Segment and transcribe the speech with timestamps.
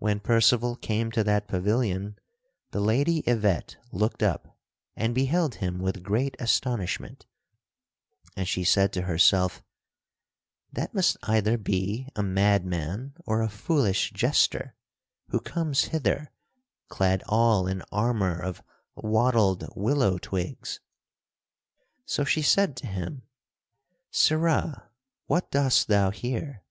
[0.00, 2.18] When Percival came to that pavilion
[2.72, 4.58] the Lady Yvette looked up
[4.96, 7.24] and beheld him with great astonishment,
[8.36, 9.62] and she said to herself:
[10.72, 14.74] "That must either be a madman or a foolish jester
[15.28, 16.32] who comes hither
[16.88, 18.60] clad all in armor of
[18.96, 20.80] wattled willow twigs."
[22.04, 23.22] So she said to him,
[24.10, 24.90] "Sirrah,
[25.26, 26.64] what dost thou here?"